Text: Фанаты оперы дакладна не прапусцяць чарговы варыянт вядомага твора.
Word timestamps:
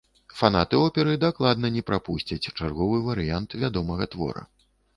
Фанаты 0.37 0.79
оперы 0.85 1.13
дакладна 1.25 1.71
не 1.75 1.83
прапусцяць 1.91 2.49
чарговы 2.57 2.97
варыянт 3.11 3.49
вядомага 3.65 4.13
твора. 4.17 4.43